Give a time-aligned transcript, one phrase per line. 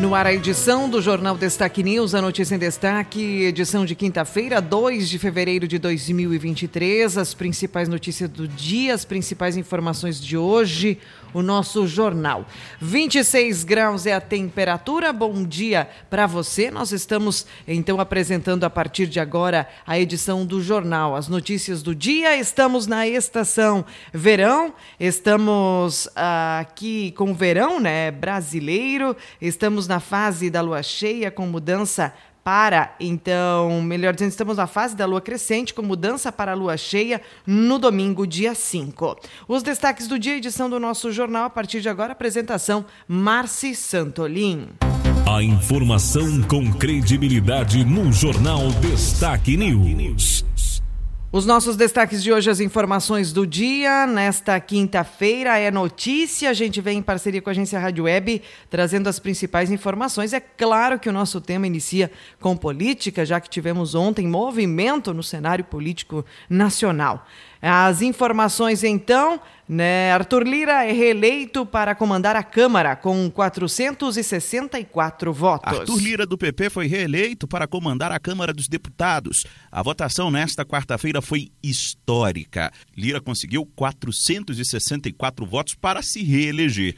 [0.00, 4.58] No ar a edição do Jornal Destaque News, a notícia em destaque, edição de quinta-feira,
[4.58, 10.96] 2 de fevereiro de 2023, as principais notícias do dia, as principais informações de hoje,
[11.32, 12.46] o nosso jornal.
[12.80, 15.12] 26 graus é a temperatura.
[15.12, 16.70] Bom dia para você.
[16.70, 21.94] Nós estamos então apresentando a partir de agora a edição do jornal, as notícias do
[21.94, 22.36] dia.
[22.36, 29.16] Estamos na estação verão, estamos aqui com o verão, né, brasileiro.
[29.40, 34.96] Estamos na fase da lua cheia com mudança para, então, melhor dizendo, estamos na fase
[34.96, 39.16] da lua crescente, com mudança para a lua cheia no domingo, dia 5.
[39.46, 44.68] Os destaques do dia, edição do nosso jornal, a partir de agora, apresentação Marci Santolin.
[45.26, 50.79] A informação com credibilidade no Jornal Destaque News.
[51.32, 54.04] Os nossos destaques de hoje, as informações do dia.
[54.04, 56.50] Nesta quinta-feira é notícia.
[56.50, 60.32] A gente vem em parceria com a agência Rádio Web, trazendo as principais informações.
[60.32, 65.22] É claro que o nosso tema inicia com política, já que tivemos ontem movimento no
[65.22, 67.24] cenário político nacional.
[67.62, 70.12] As informações, então, né?
[70.12, 75.80] Arthur Lira é reeleito para comandar a Câmara com 464 votos.
[75.80, 79.44] Arthur Lira, do PP, foi reeleito para comandar a Câmara dos Deputados.
[79.70, 82.72] A votação nesta quarta-feira foi histórica.
[82.96, 86.96] Lira conseguiu 464 votos para se reeleger.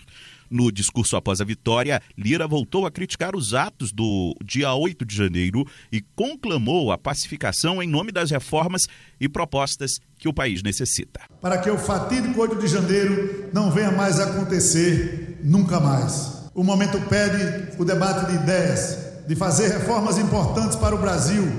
[0.53, 5.17] No discurso após a vitória, Lira voltou a criticar os atos do dia 8 de
[5.17, 8.83] janeiro e conclamou a pacificação em nome das reformas
[9.19, 11.23] e propostas que o país necessita.
[11.41, 16.51] Para que o fatídico 8 de janeiro não venha mais acontecer nunca mais.
[16.55, 21.51] O momento pede o debate de ideias, de fazer reformas importantes para o Brasil.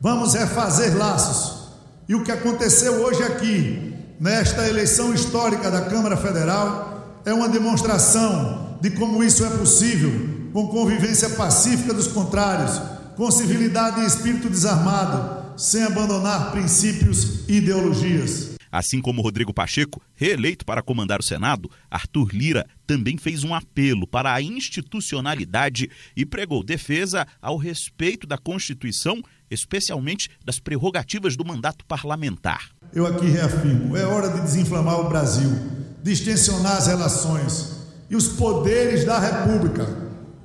[0.00, 1.72] Vamos refazer laços.
[2.08, 6.85] E o que aconteceu hoje aqui, nesta eleição histórica da Câmara Federal,
[7.26, 12.80] é uma demonstração de como isso é possível, com convivência pacífica dos contrários,
[13.16, 18.54] com civilidade e espírito desarmado, sem abandonar princípios e ideologias.
[18.70, 24.06] Assim como Rodrigo Pacheco, reeleito para comandar o Senado, Arthur Lira também fez um apelo
[24.06, 29.20] para a institucionalidade e pregou defesa ao respeito da Constituição,
[29.50, 32.70] especialmente das prerrogativas do mandato parlamentar.
[32.92, 37.72] Eu aqui reafirmo: é hora de desinflamar o Brasil distensionar as relações.
[38.08, 39.88] E os poderes da República,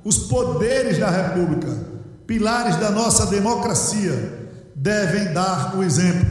[0.04, 1.68] os poderes da República,
[2.26, 6.26] pilares da nossa democracia, devem dar o exemplo.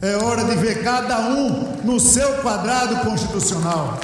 [0.00, 3.98] É hora de ver cada um no seu quadrado constitucional,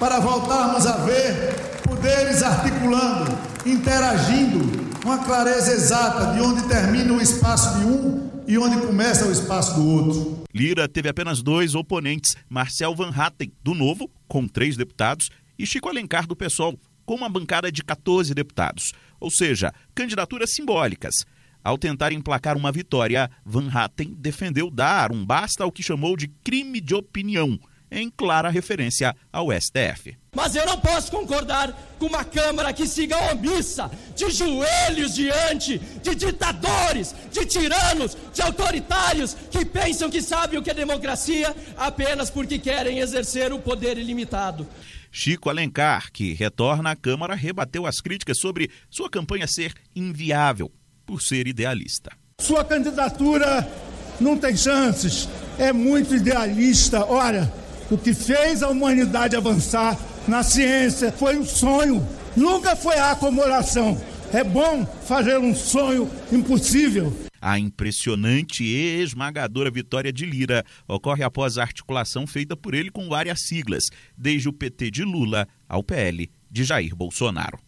[0.00, 3.30] para voltarmos a ver poderes articulando,
[3.64, 9.26] interagindo, com a clareza exata de onde termina o espaço de um e onde começa
[9.26, 10.41] o espaço do outro.
[10.54, 15.88] Lira teve apenas dois oponentes: Marcel Van Hatten, do Novo, com três deputados, e Chico
[15.88, 18.92] Alencar, do PSOL, com uma bancada de 14 deputados.
[19.18, 21.24] Ou seja, candidaturas simbólicas.
[21.64, 26.28] Ao tentar emplacar uma vitória, Van Hatten defendeu dar um basta ao que chamou de
[26.42, 27.58] crime de opinião
[27.92, 30.16] em clara referência ao STF.
[30.34, 36.14] Mas eu não posso concordar com uma Câmara que siga omissa, de joelhos diante de
[36.14, 42.58] ditadores, de tiranos, de autoritários que pensam que sabem o que é democracia apenas porque
[42.58, 44.66] querem exercer o poder ilimitado.
[45.10, 50.72] Chico Alencar, que retorna à Câmara, rebateu as críticas sobre sua campanha ser inviável
[51.04, 52.10] por ser idealista.
[52.40, 53.70] Sua candidatura
[54.18, 57.04] não tem chances, é muito idealista.
[57.04, 57.52] Olha,
[57.90, 62.06] o que fez a humanidade avançar na ciência foi um sonho,
[62.36, 64.00] nunca foi a acomodação.
[64.32, 67.12] É bom fazer um sonho impossível.
[67.40, 73.08] A impressionante e esmagadora vitória de Lira ocorre após a articulação feita por ele com
[73.08, 77.58] várias siglas, desde o PT de Lula ao PL de Jair Bolsonaro.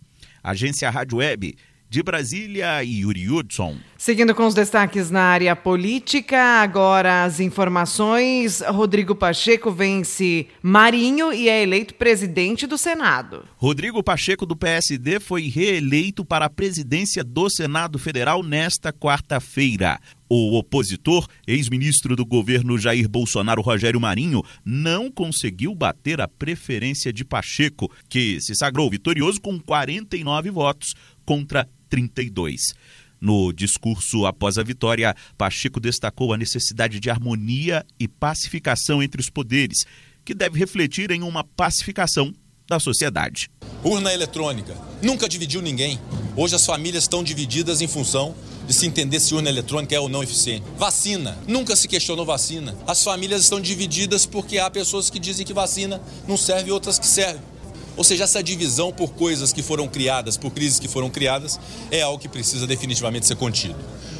[0.42, 1.56] Agência Rádio Web
[1.94, 3.76] de Brasília, Yuri Hudson.
[3.96, 8.60] Seguindo com os destaques na área política, agora as informações.
[8.66, 13.44] Rodrigo Pacheco vence Marinho e é eleito presidente do Senado.
[13.56, 20.00] Rodrigo Pacheco, do PSD, foi reeleito para a presidência do Senado Federal nesta quarta-feira.
[20.28, 27.24] O opositor, ex-ministro do governo Jair Bolsonaro, Rogério Marinho, não conseguiu bater a preferência de
[27.24, 30.94] Pacheco, que se sagrou vitorioso com 49 votos
[31.24, 32.74] contra 32.
[33.20, 39.30] No discurso após a vitória, Pacheco destacou a necessidade de harmonia e pacificação entre os
[39.30, 39.86] poderes,
[40.24, 42.34] que deve refletir em uma pacificação
[42.66, 43.48] da sociedade.
[43.84, 46.00] Urna eletrônica nunca dividiu ninguém.
[46.34, 48.34] Hoje as famílias estão divididas em função
[48.66, 50.64] de se entender se urna eletrônica é ou não eficiente.
[50.76, 51.38] Vacina.
[51.46, 52.76] Nunca se questionou vacina.
[52.86, 56.98] As famílias estão divididas porque há pessoas que dizem que vacina não serve e outras
[56.98, 57.53] que servem.
[57.96, 61.60] Ou seja, essa divisão por coisas que foram criadas, por crises que foram criadas,
[61.90, 63.76] é algo que precisa definitivamente ser contido.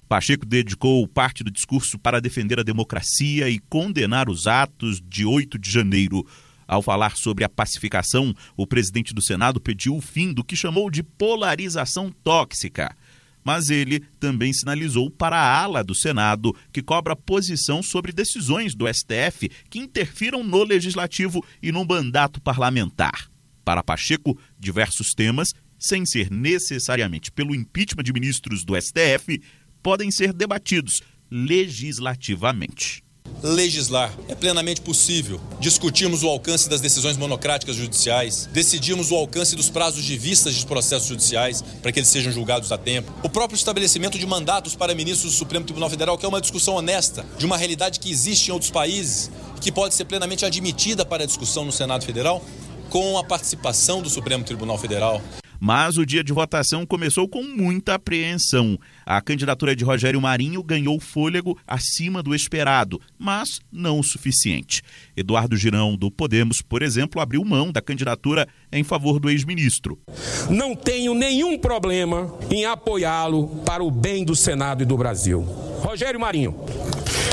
[0.08, 5.58] Pacheco dedicou parte do discurso para defender a democracia e condenar os atos de 8
[5.58, 6.24] de janeiro.
[6.66, 10.90] Ao falar sobre a pacificação, o presidente do Senado pediu o fim do que chamou
[10.90, 12.94] de polarização tóxica.
[13.42, 18.86] Mas ele também sinalizou para a ala do Senado que cobra posição sobre decisões do
[18.86, 23.33] STF que interfiram no legislativo e no mandato parlamentar.
[23.64, 29.42] Para Pacheco, diversos temas, sem ser necessariamente pelo impeachment de ministros do STF,
[29.82, 33.04] podem ser debatidos legislativamente
[33.42, 34.12] legislar.
[34.28, 40.04] É plenamente possível discutirmos o alcance das decisões monocráticas judiciais, decidirmos o alcance dos prazos
[40.04, 44.18] de vistas de processos judiciais para que eles sejam julgados a tempo, o próprio estabelecimento
[44.18, 47.56] de mandatos para ministros do Supremo Tribunal Federal, que é uma discussão honesta de uma
[47.56, 49.30] realidade que existe em outros países
[49.60, 52.42] que pode ser plenamente admitida para discussão no Senado Federal
[52.90, 55.22] com a participação do Supremo Tribunal Federal.
[55.60, 58.78] Mas o dia de votação começou com muita apreensão.
[59.06, 64.82] A candidatura de Rogério Marinho ganhou fôlego acima do esperado, mas não o suficiente.
[65.16, 69.98] Eduardo Girão, do Podemos, por exemplo, abriu mão da candidatura em favor do ex-ministro.
[70.48, 75.42] Não tenho nenhum problema em apoiá-lo para o bem do Senado e do Brasil.
[75.42, 76.54] Rogério Marinho,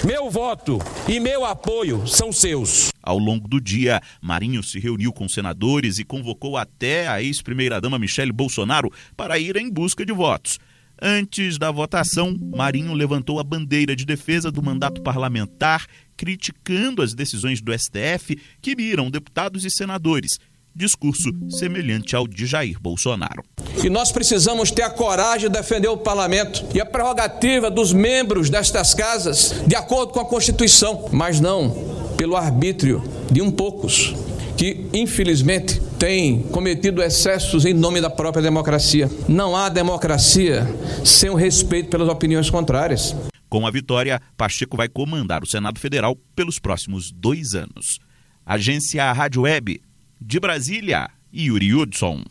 [0.05, 2.89] meu voto e meu apoio são seus.
[3.01, 8.31] Ao longo do dia, Marinho se reuniu com senadores e convocou até a ex-primeira-dama Michele
[8.31, 10.59] Bolsonaro para ir em busca de votos.
[11.01, 17.59] Antes da votação, Marinho levantou a bandeira de defesa do mandato parlamentar, criticando as decisões
[17.59, 20.37] do STF que miram deputados e senadores
[20.75, 23.43] discurso semelhante ao de Jair Bolsonaro.
[23.83, 28.49] E nós precisamos ter a coragem de defender o parlamento e a prerrogativa dos membros
[28.49, 34.13] destas casas de acordo com a Constituição, mas não pelo arbítrio de um poucos
[34.55, 39.07] que, infelizmente, têm cometido excessos em nome da própria democracia.
[39.29, 40.65] Não há democracia
[41.05, 43.15] sem o respeito pelas opiniões contrárias.
[43.47, 47.99] Com a vitória, Pacheco vai comandar o Senado Federal pelos próximos dois anos.
[48.43, 49.79] Agência Rádio Web
[50.19, 52.23] de Brasília, Yuri Hudson.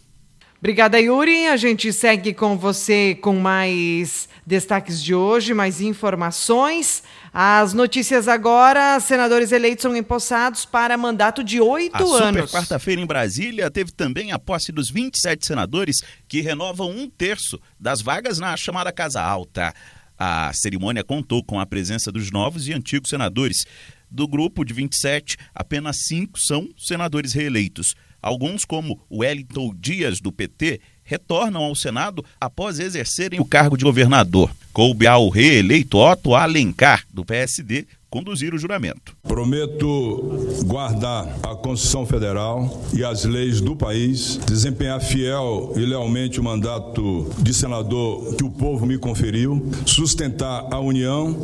[0.61, 1.47] Obrigada, Yuri.
[1.47, 7.03] A gente segue com você com mais destaques de hoje, mais informações.
[7.33, 12.43] As notícias agora: senadores eleitos são empossados para mandato de oito anos.
[12.43, 17.59] Super quarta-feira em Brasília teve também a posse dos 27 senadores que renovam um terço
[17.79, 19.73] das vagas na chamada Casa Alta.
[20.19, 23.65] A cerimônia contou com a presença dos novos e antigos senadores.
[24.11, 27.95] Do grupo de 27, apenas cinco são senadores reeleitos.
[28.23, 34.55] Alguns, como Wellington Dias, do PT, retornam ao Senado após exercerem o cargo de governador.
[34.73, 39.17] Coube ao reeleito Otto Alencar, do PSD, conduzir o juramento.
[39.23, 46.43] Prometo guardar a Constituição Federal e as leis do país, desempenhar fiel e lealmente o
[46.43, 51.37] mandato de senador que o povo me conferiu, sustentar a união,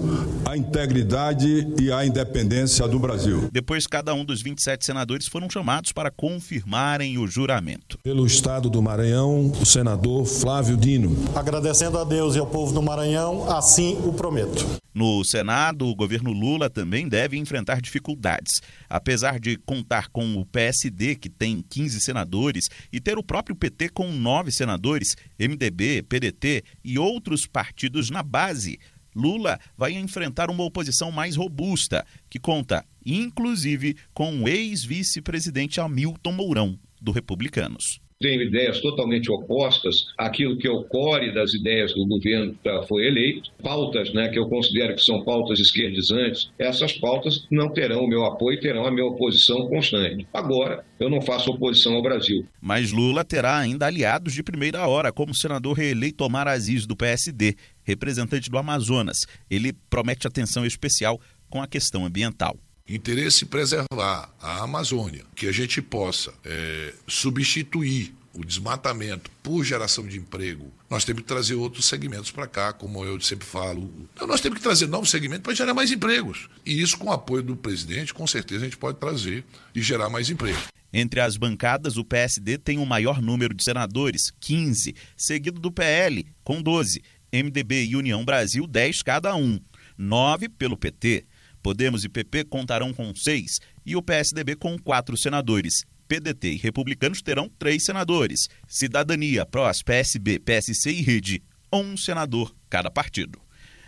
[0.44, 3.48] a integridade e a independência do Brasil.
[3.52, 7.98] Depois, cada um dos 27 senadores foram chamados para confirmarem o juramento.
[8.02, 11.16] Pelo Estado do Maranhão, o senador Flávio Dino.
[11.34, 14.66] Agradecendo a Deus e ao povo do Maranhão, assim o prometo.
[14.96, 18.60] No Senado, o governo Lula também deve enfrentar dificuldades.
[18.88, 23.90] Apesar de contar com o PSD, que tem 15 senadores, e ter o próprio PT
[23.90, 28.78] com 9 senadores, MDB, PDT e outros partidos na base,
[29.14, 36.78] Lula vai enfrentar uma oposição mais robusta, que conta, inclusive, com o ex-vice-presidente Hamilton Mourão,
[37.00, 42.56] do Republicanos tenho ideias totalmente opostas àquilo que é o core das ideias do governo
[42.62, 47.72] que foi eleito, pautas né, que eu considero que são pautas esquerdizantes, essas pautas não
[47.72, 50.26] terão o meu apoio, terão a minha oposição constante.
[50.32, 52.46] Agora, eu não faço oposição ao Brasil.
[52.60, 56.96] Mas Lula terá ainda aliados de primeira hora, como o senador reeleito Omar Aziz, do
[56.96, 57.54] PSD,
[57.84, 59.26] representante do Amazonas.
[59.50, 62.56] Ele promete atenção especial com a questão ambiental
[62.88, 70.18] interesse preservar a Amazônia, que a gente possa é, substituir o desmatamento por geração de
[70.18, 73.90] emprego, nós temos que trazer outros segmentos para cá, como eu sempre falo.
[74.26, 76.48] Nós temos que trazer novos segmentos para gerar mais empregos.
[76.64, 80.10] E isso, com o apoio do presidente, com certeza a gente pode trazer e gerar
[80.10, 80.58] mais emprego.
[80.92, 86.26] Entre as bancadas, o PSD tem o maior número de senadores, 15, seguido do PL,
[86.44, 87.02] com 12.
[87.32, 89.60] MDB e União Brasil, 10 cada um.
[89.98, 91.26] 9 pelo PT.
[91.66, 95.84] Podemos e PP contarão com seis e o PSDB com quatro senadores.
[96.06, 98.48] PDT e republicanos terão três senadores.
[98.68, 101.42] Cidadania, PROS, PSB, PSC e Rede,
[101.72, 103.40] um senador cada partido.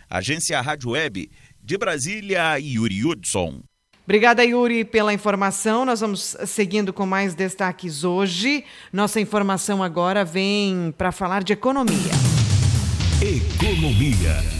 [0.09, 1.31] Agência Rádio Web
[1.63, 3.61] de Brasília, Yuri Hudson.
[4.03, 5.85] Obrigada, Yuri, pela informação.
[5.85, 8.65] Nós vamos seguindo com mais destaques hoje.
[8.91, 12.11] Nossa informação agora vem para falar de economia.
[13.21, 14.58] Economia.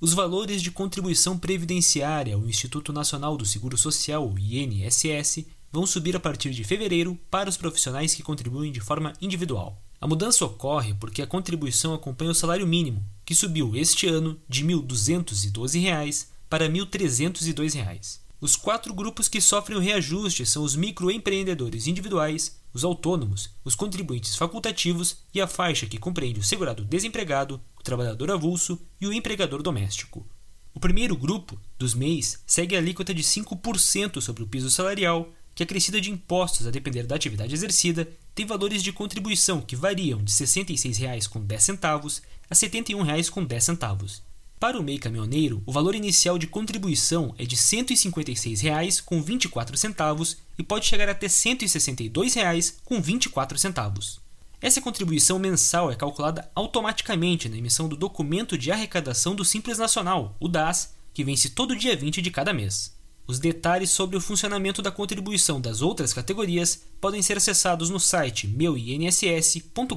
[0.00, 6.14] Os valores de contribuição previdenciária ao Instituto Nacional do Seguro Social, o INSS, vão subir
[6.14, 9.82] a partir de fevereiro para os profissionais que contribuem de forma individual.
[10.00, 14.62] A mudança ocorre porque a contribuição acompanha o salário mínimo, que subiu este ano de
[14.62, 18.20] R$ 1.212 para R$ 1.302.
[18.40, 24.36] Os quatro grupos que sofrem o reajuste são os microempreendedores individuais, os autônomos, os contribuintes
[24.36, 29.60] facultativos e a faixa que compreende o segurado desempregado, o trabalhador avulso e o empregador
[29.60, 30.24] doméstico.
[30.72, 35.62] O primeiro grupo, dos MEIs, segue a alíquota de 5% sobre o piso salarial, que
[35.62, 40.20] a crescida de impostos a depender da atividade exercida tem valores de contribuição que variam
[40.22, 44.20] de R$ 66,10 a R$ 71,10.
[44.58, 50.86] Para o MEI caminhoneiro, o valor inicial de contribuição é de R$ 156,24 e pode
[50.86, 54.20] chegar até R$ 162,24.
[54.62, 60.34] Essa contribuição mensal é calculada automaticamente na emissão do documento de arrecadação do Simples Nacional,
[60.40, 62.93] o DAS, que vence todo dia 20 de cada mês.
[63.26, 68.46] Os detalhes sobre o funcionamento da contribuição das outras categorias podem ser acessados no site
[68.46, 69.94] meuinss.gov.br.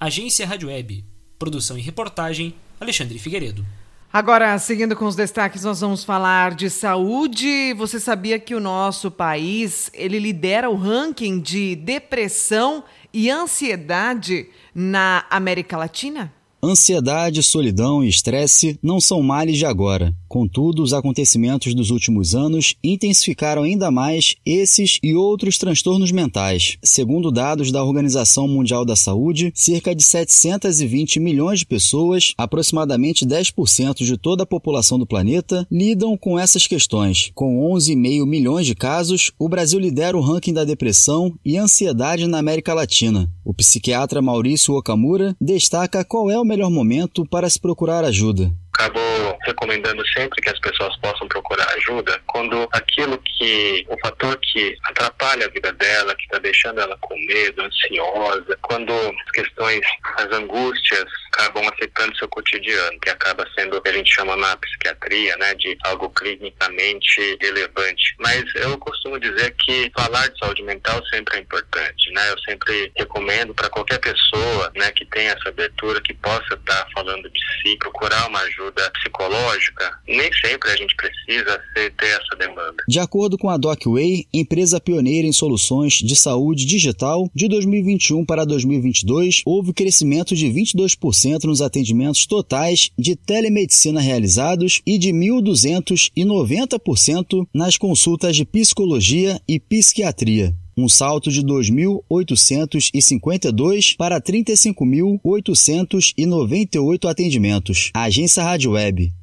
[0.00, 1.04] Agência Rádio Web.
[1.38, 3.64] Produção e reportagem Alexandre Figueiredo.
[4.12, 7.72] Agora, seguindo com os destaques, nós vamos falar de saúde.
[7.74, 15.24] Você sabia que o nosso país, ele lidera o ranking de depressão e ansiedade na
[15.30, 16.30] América Latina?
[16.64, 20.14] Ansiedade, solidão e estresse não são males de agora.
[20.28, 26.78] Contudo, os acontecimentos dos últimos anos intensificaram ainda mais esses e outros transtornos mentais.
[26.80, 34.04] Segundo dados da Organização Mundial da Saúde, cerca de 720 milhões de pessoas, aproximadamente 10%
[34.04, 37.32] de toda a população do planeta, lidam com essas questões.
[37.34, 42.38] Com 11,5 milhões de casos, o Brasil lidera o ranking da depressão e ansiedade na
[42.38, 43.28] América Latina.
[43.44, 48.50] O psiquiatra Maurício Okamura destaca qual é o melhor momento para se procurar ajuda.
[48.74, 49.00] Acabo
[49.46, 55.46] recomendando sempre que as pessoas possam procurar ajuda quando aquilo que, o fator que atrapalha
[55.46, 59.80] a vida dela, que está deixando ela com medo, ansiosa, quando as questões,
[60.18, 64.56] as angústias acabam afetando seu cotidiano, que acaba sendo o que a gente chama na
[64.58, 68.14] psiquiatria, né, de algo clinicamente relevante.
[68.20, 72.30] Mas eu costumo dizer que falar de saúde mental sempre é importante, né?
[72.30, 76.86] Eu sempre recomendo para qualquer pessoa, né, que tenha essa abertura, que possa estar tá
[76.94, 79.98] falando de si, procurar uma ajuda psicológica.
[80.06, 82.84] Nem sempre a gente precisa ter essa demanda.
[82.86, 88.44] De acordo com a DocWay, empresa pioneira em soluções de saúde digital, de 2021 para
[88.44, 97.76] 2022 houve crescimento de 22% nos atendimentos totais de telemedicina realizados e de 1.290% nas
[97.76, 107.92] consultas de psicologia e psiquiatria um salto de 2.852 para 35.898 atendimentos.
[107.94, 109.14] Agência Rádio Web.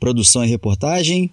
[0.00, 1.30] Produção e reportagem,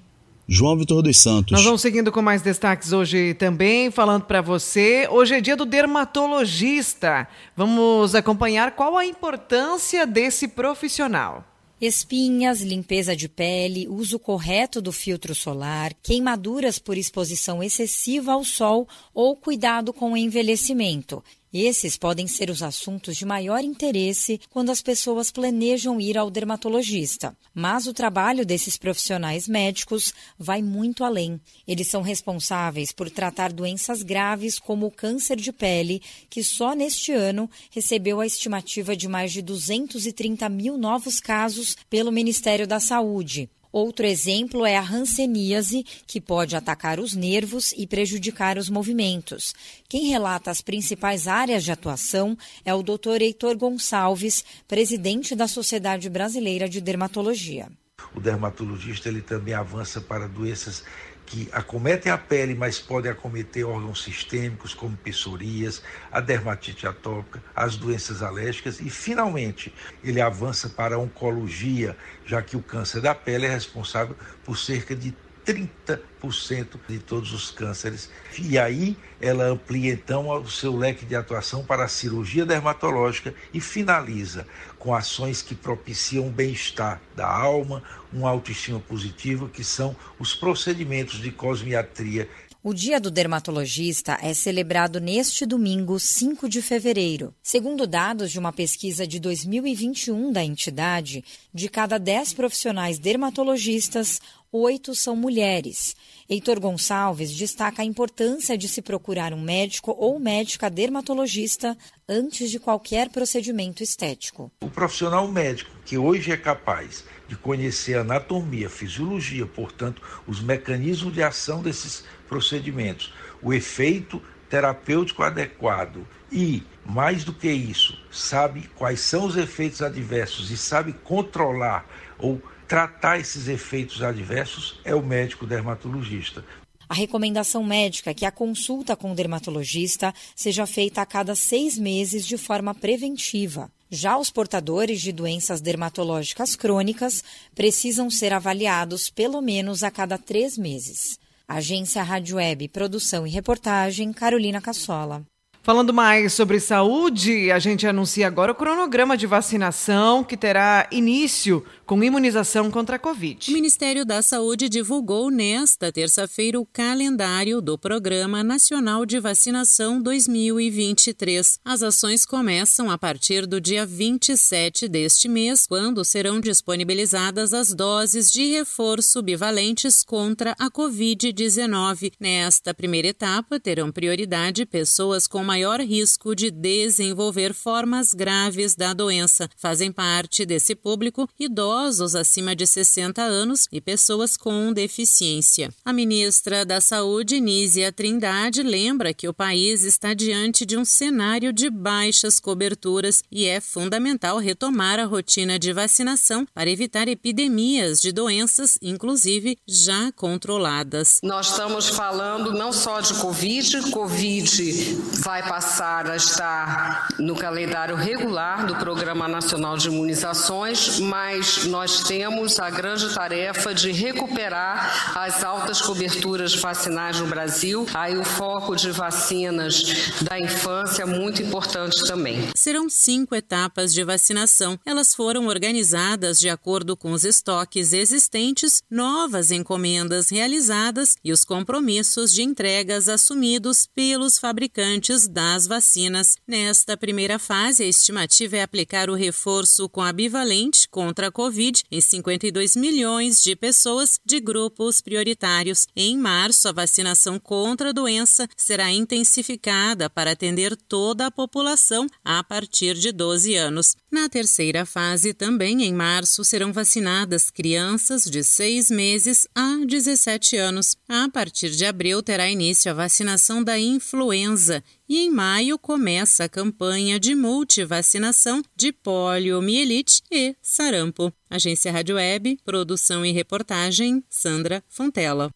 [0.54, 1.54] João Vitor dos Santos.
[1.54, 5.08] Nós vamos seguindo com mais destaques hoje também, falando para você.
[5.10, 7.26] Hoje é dia do dermatologista.
[7.56, 11.46] Vamos acompanhar qual a importância desse profissional.
[11.80, 18.86] Espinhas, limpeza de pele, uso correto do filtro solar, queimaduras por exposição excessiva ao sol
[19.14, 21.24] ou cuidado com o envelhecimento.
[21.54, 27.36] Esses podem ser os assuntos de maior interesse quando as pessoas planejam ir ao dermatologista.
[27.54, 31.42] Mas o trabalho desses profissionais médicos vai muito além.
[31.68, 37.12] Eles são responsáveis por tratar doenças graves como o câncer de pele, que só neste
[37.12, 43.50] ano recebeu a estimativa de mais de 230 mil novos casos pelo Ministério da Saúde.
[43.72, 49.54] Outro exemplo é a hanseníase, que pode atacar os nervos e prejudicar os movimentos.
[49.88, 53.22] Quem relata as principais áreas de atuação é o Dr.
[53.22, 57.70] Heitor Gonçalves, presidente da Sociedade Brasileira de Dermatologia.
[58.16, 60.84] O dermatologista ele também avança para doenças
[61.32, 67.78] que acometem a pele, mas podem acometer órgãos sistêmicos, como psoríase, a dermatite atópica, as
[67.78, 73.46] doenças alérgicas e, finalmente, ele avança para a oncologia, já que o câncer da pele
[73.46, 74.14] é responsável
[74.44, 75.16] por cerca de
[75.54, 78.10] 30% de todos os cânceres.
[78.38, 83.60] E aí ela amplia então o seu leque de atuação para a cirurgia dermatológica e
[83.60, 84.48] finaliza
[84.80, 91.20] com ações que propiciam o bem-estar da alma, uma autoestima positiva, que são os procedimentos
[91.20, 92.28] de cosmiatria
[92.64, 97.34] o Dia do Dermatologista é celebrado neste domingo, 5 de fevereiro.
[97.42, 104.94] Segundo dados de uma pesquisa de 2021 da entidade, de cada 10 profissionais dermatologistas, oito
[104.94, 105.96] são mulheres.
[106.30, 112.60] Heitor Gonçalves destaca a importância de se procurar um médico ou médica dermatologista antes de
[112.60, 114.52] qualquer procedimento estético.
[114.62, 120.42] O profissional médico que hoje é capaz de conhecer a anatomia, a fisiologia, portanto, os
[120.42, 128.70] mecanismos de ação desses procedimentos, o efeito terapêutico adequado e, mais do que isso, sabe
[128.76, 131.86] quais são os efeitos adversos e sabe controlar
[132.20, 136.42] ou tratar esses efeitos adversos é o médico dermatologista.
[136.88, 141.78] A recomendação médica é que a consulta com o dermatologista seja feita a cada seis
[141.78, 143.70] meses de forma preventiva.
[143.90, 147.22] Já os portadores de doenças dermatológicas crônicas
[147.54, 151.20] precisam ser avaliados pelo menos a cada três meses.
[151.46, 155.26] Agência Rádio Web, produção e reportagem, Carolina Cassola.
[155.64, 161.64] Falando mais sobre saúde, a gente anuncia agora o cronograma de vacinação que terá início
[161.86, 163.52] com imunização contra a Covid.
[163.52, 171.60] O Ministério da Saúde divulgou nesta terça-feira o calendário do Programa Nacional de Vacinação 2023.
[171.64, 178.32] As ações começam a partir do dia 27 deste mês, quando serão disponibilizadas as doses
[178.32, 182.14] de reforço bivalentes contra a Covid-19.
[182.20, 189.50] Nesta primeira etapa, terão prioridade pessoas com maior risco de desenvolver formas graves da doença.
[189.58, 195.70] Fazem parte desse público idosos acima de 60 anos e pessoas com deficiência.
[195.84, 201.52] A ministra da Saúde, Nízia Trindade, lembra que o país está diante de um cenário
[201.52, 208.14] de baixas coberturas e é fundamental retomar a rotina de vacinação para evitar epidemias de
[208.14, 211.20] doenças, inclusive já controladas.
[211.22, 217.96] Nós estamos falando não só de Covid, Covid vai vai passar a estar no calendário
[217.96, 225.44] regular do Programa Nacional de Imunizações, mas nós temos a grande tarefa de recuperar as
[225.44, 227.86] altas coberturas vacinais no Brasil.
[227.94, 229.84] Aí o foco de vacinas
[230.22, 232.50] da infância é muito importante também.
[232.56, 234.80] Serão cinco etapas de vacinação.
[234.86, 242.34] Elas foram organizadas de acordo com os estoques existentes, novas encomendas realizadas e os compromissos
[242.34, 246.36] de entregas assumidos pelos fabricantes das vacinas.
[246.46, 251.84] Nesta primeira fase, a estimativa é aplicar o reforço com a bivalente contra a Covid
[251.90, 255.88] em 52 milhões de pessoas de grupos prioritários.
[255.96, 262.44] Em março, a vacinação contra a doença será intensificada para atender toda a população a
[262.44, 263.96] partir de 12 anos.
[264.12, 270.98] Na terceira fase, também em março, serão vacinadas crianças de 6 meses a 17 anos.
[271.08, 276.50] A partir de abril, terá início a vacinação da influenza e em maio começa a
[276.50, 281.34] campanha de multivacinação de poliomielite e sarampo.
[281.50, 285.52] Agência Rádio Web, produção e reportagem, Sandra Fontela.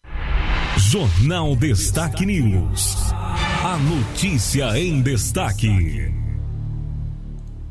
[0.78, 2.98] Jornal Destaque News.
[3.64, 6.25] A notícia em destaque.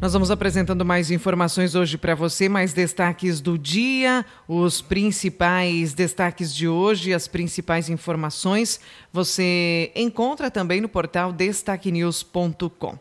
[0.04, 6.54] Nós vamos apresentando mais informações hoje para você, mais destaques do dia, os principais destaques
[6.54, 8.78] de hoje, as principais informações.
[9.10, 12.98] Você encontra também no portal destaquenews.com.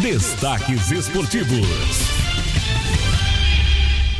[0.00, 2.21] Destaques esportivos.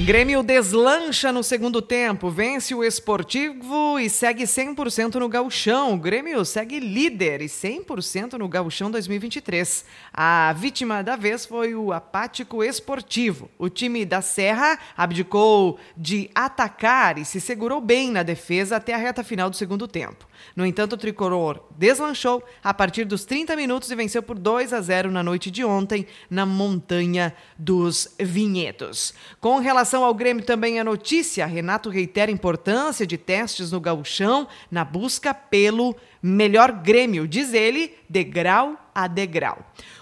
[0.04, 5.94] Grêmio deslancha no segundo tempo, vence o Esportivo e segue 100% no gauchão.
[5.94, 9.84] O Grêmio segue líder e 100% no gauchão 2023.
[10.12, 13.48] A vítima da vez foi o apático Esportivo.
[13.56, 18.98] O time da Serra abdicou de atacar e se segurou bem na defesa até a
[18.98, 20.26] reta final do segundo tempo.
[20.56, 24.80] No entanto, o tricolor deslanchou a partir dos 30 minutos e venceu por 2 a
[24.80, 29.14] 0 na noite de ontem na Montanha dos Vinhedos.
[29.40, 34.48] Com relação ao Grêmio, também a notícia: Renato reitera a importância de testes no gauchão
[34.70, 39.58] na busca pelo melhor Grêmio, diz ele, degrau a degrau.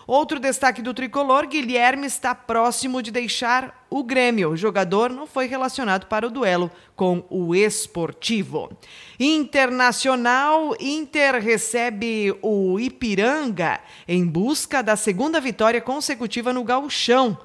[0.07, 4.51] Outro destaque do tricolor: Guilherme está próximo de deixar o Grêmio.
[4.51, 8.71] O jogador não foi relacionado para o duelo com o Esportivo.
[9.19, 17.39] Internacional: Inter recebe o Ipiranga em busca da segunda vitória consecutiva no Gauchão.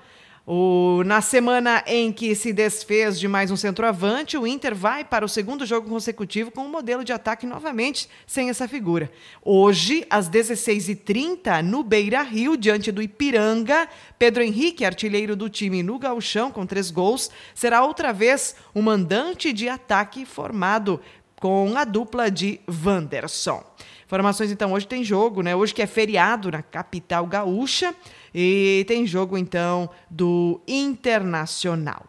[0.47, 5.25] O, na semana em que se desfez de mais um centroavante, o Inter vai para
[5.25, 9.11] o segundo jogo consecutivo com um modelo de ataque novamente sem essa figura.
[9.41, 15.97] Hoje, às 16h30, no Beira Rio, diante do Ipiranga, Pedro Henrique, artilheiro do time no
[15.97, 21.01] Gauchão, com três gols, será outra vez o mandante de ataque formado
[21.37, 23.63] com a dupla de Wanderson.
[24.05, 25.55] Informações então, hoje tem jogo, né?
[25.55, 27.93] Hoje que é feriado na capital gaúcha.
[28.37, 32.03] E tem jogo, então, do Internacional.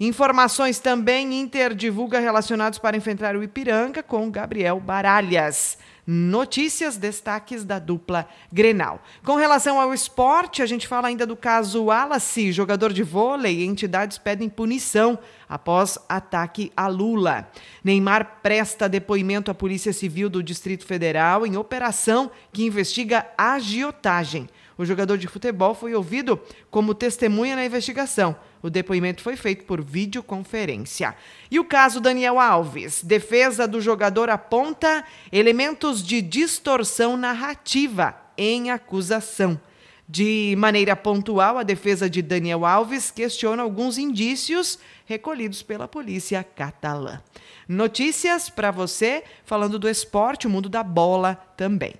[0.00, 5.78] Informações também, Inter divulga relacionados para enfrentar o Ipiranga com Gabriel Baralhas.
[6.04, 9.00] Notícias, destaques da dupla Grenal.
[9.24, 13.64] Com relação ao esporte, a gente fala ainda do caso Wallace, jogador de vôlei.
[13.64, 15.16] Entidades pedem punição
[15.48, 17.48] após ataque a Lula.
[17.84, 24.48] Neymar presta depoimento à Polícia Civil do Distrito Federal em operação que investiga agiotagem.
[24.80, 26.40] O jogador de futebol foi ouvido
[26.70, 28.34] como testemunha na investigação.
[28.62, 31.14] O depoimento foi feito por videoconferência.
[31.50, 33.04] E o caso Daniel Alves?
[33.04, 39.60] Defesa do jogador aponta elementos de distorção narrativa em acusação.
[40.08, 47.20] De maneira pontual, a defesa de Daniel Alves questiona alguns indícios recolhidos pela polícia catalã.
[47.68, 51.92] Notícias para você falando do esporte, o mundo da bola também.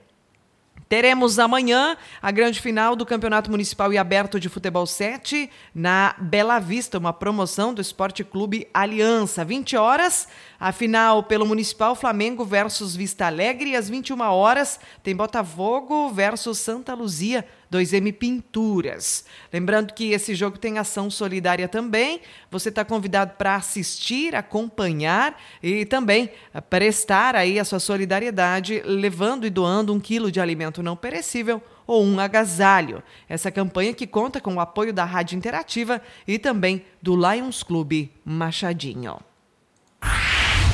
[0.91, 6.59] Teremos amanhã a grande final do Campeonato Municipal e Aberto de Futebol 7 na Bela
[6.59, 9.45] Vista, uma promoção do Esporte Clube Aliança.
[9.45, 10.27] 20 horas,
[10.59, 16.59] a final pelo Municipal Flamengo versus Vista Alegre e às 21 horas tem Botafogo versus
[16.59, 19.25] Santa Luzia 2M Pinturas.
[19.53, 22.21] Lembrando que esse jogo tem ação solidária também.
[22.51, 26.31] Você está convidado para assistir, acompanhar e também
[26.69, 32.05] prestar aí a sua solidariedade, levando e doando um quilo de alimento não perecível ou
[32.05, 33.03] um agasalho.
[33.29, 38.13] Essa campanha que conta com o apoio da Rádio Interativa e também do Lions Clube
[38.25, 39.30] Machadinho.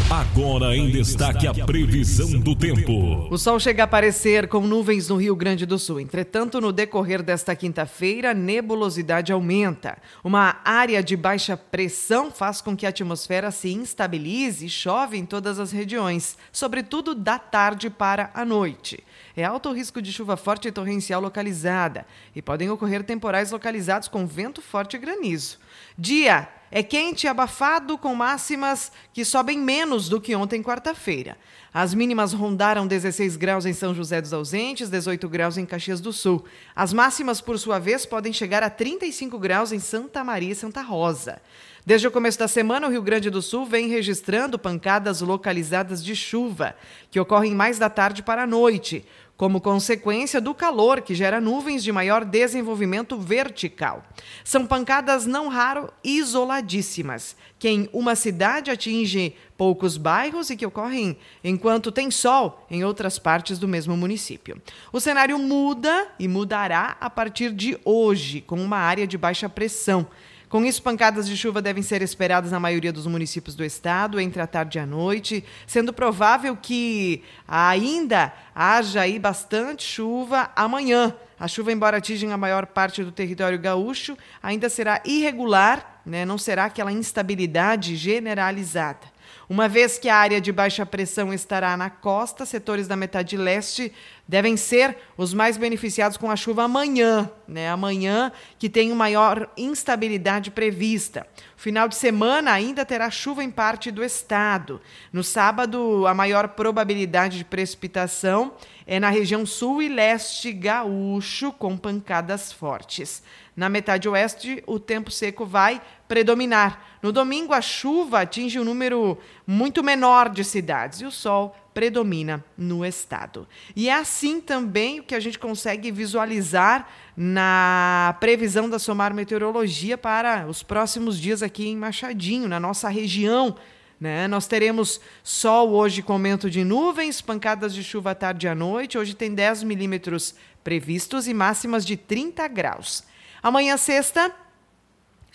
[0.08, 3.26] Agora em destaque a previsão do tempo.
[3.28, 5.98] O sol chega a aparecer com nuvens no Rio Grande do Sul.
[5.98, 9.98] Entretanto, no decorrer desta quinta-feira, a nebulosidade aumenta.
[10.22, 15.26] Uma área de baixa pressão faz com que a atmosfera se instabilize e chove em
[15.26, 19.02] todas as regiões, sobretudo da tarde para a noite.
[19.36, 24.06] É alto o risco de chuva forte e torrencial localizada e podem ocorrer temporais localizados
[24.06, 25.58] com vento forte e granizo.
[25.98, 31.38] Dia é quente e abafado, com máximas que sobem menos do que ontem, quarta-feira.
[31.72, 36.12] As mínimas rondaram 16 graus em São José dos Ausentes, 18 graus em Caxias do
[36.12, 36.44] Sul.
[36.74, 40.82] As máximas, por sua vez, podem chegar a 35 graus em Santa Maria e Santa
[40.82, 41.40] Rosa.
[41.84, 46.16] Desde o começo da semana, o Rio Grande do Sul vem registrando pancadas localizadas de
[46.16, 46.74] chuva,
[47.10, 49.06] que ocorrem mais da tarde para a noite,
[49.36, 54.02] como consequência do calor que gera nuvens de maior desenvolvimento vertical.
[54.42, 61.16] São pancadas não raro isoladíssimas, que em uma cidade atinge poucos bairros e que ocorrem
[61.44, 64.60] enquanto tem sol em outras partes do mesmo município.
[64.92, 70.06] O cenário muda e mudará a partir de hoje, com uma área de baixa pressão
[70.56, 74.40] Com isso, pancadas de chuva devem ser esperadas na maioria dos municípios do estado entre
[74.40, 81.14] a tarde e a noite, sendo provável que ainda haja aí bastante chuva amanhã.
[81.38, 86.24] A chuva, embora atinja a maior parte do território gaúcho, ainda será irregular, né?
[86.24, 89.14] não será aquela instabilidade generalizada.
[89.48, 93.92] Uma vez que a área de baixa pressão estará na costa, setores da metade leste
[94.28, 97.68] devem ser os mais beneficiados com a chuva amanhã, né?
[97.68, 101.26] Amanhã que tem maior instabilidade prevista.
[101.56, 104.80] Final de semana ainda terá chuva em parte do estado.
[105.12, 108.54] No sábado, a maior probabilidade de precipitação
[108.86, 113.22] é na região sul e leste gaúcho, com pancadas fortes.
[113.54, 116.98] Na metade oeste, o tempo seco vai predominar.
[117.02, 122.42] No domingo, a chuva atinge um número muito menor de cidades e o sol predomina
[122.56, 123.46] no estado.
[123.76, 129.98] E é assim também o que a gente consegue visualizar na previsão da Somar Meteorologia
[129.98, 133.56] para os próximos dias aqui em Machadinho, na nossa região.
[134.00, 134.26] Né?
[134.26, 138.54] Nós teremos sol hoje com aumento de nuvens, pancadas de chuva à tarde e à
[138.54, 138.96] noite.
[138.96, 140.34] Hoje tem 10 milímetros
[140.64, 143.04] previstos e máximas de 30 graus.
[143.42, 144.34] Amanhã, sexta,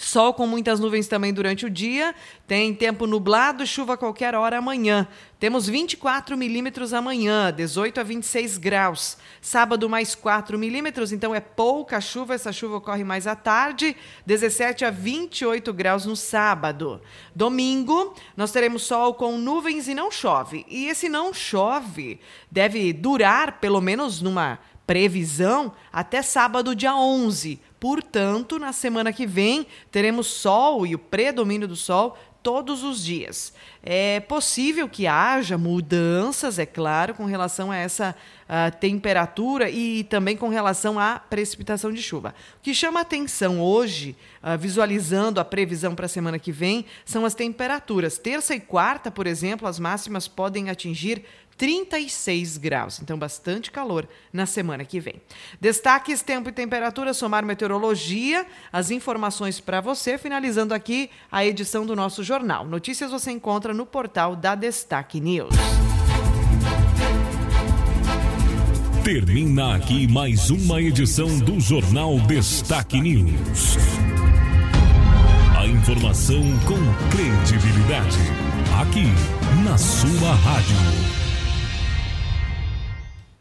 [0.02, 2.16] Sol com muitas nuvens também durante o dia.
[2.48, 5.08] Tem tempo nublado, chuva a qualquer hora amanhã.
[5.40, 9.16] Temos 24 milímetros amanhã, 18 a 26 graus.
[9.40, 12.34] Sábado, mais 4 milímetros, então é pouca chuva.
[12.34, 17.00] Essa chuva ocorre mais à tarde, 17 a 28 graus no sábado.
[17.36, 20.66] Domingo, nós teremos sol com nuvens e não chove.
[20.68, 24.58] E esse não chove deve durar, pelo menos numa
[24.92, 31.68] previsão, até sábado, dia 11 Portanto, na semana que vem, teremos sol e o predomínio
[31.68, 33.54] do sol todos os dias.
[33.82, 38.16] É possível que haja mudanças, é claro, com relação a essa
[38.82, 42.36] temperatura e também com relação à precipitação de chuva.
[42.58, 47.24] O que chama atenção hoje, uh, visualizando a previsão para a semana que vem, são
[47.24, 48.18] as temperaturas.
[48.18, 51.24] Terça e quarta, por exemplo, as máximas podem atingir
[51.62, 53.00] 36 graus.
[53.04, 55.22] Então, bastante calor na semana que vem.
[55.60, 61.96] Destaques, tempo e temperatura, somar meteorologia, as informações para você, finalizando aqui a edição do
[61.96, 62.66] nosso jornal.
[62.66, 65.54] Notícias você encontra no portal da Destaque News.
[69.04, 73.78] Termina aqui mais uma edição do Jornal Destaque News.
[75.56, 76.80] A informação com
[77.12, 78.18] credibilidade.
[78.82, 79.06] Aqui,
[79.64, 81.22] na sua rádio.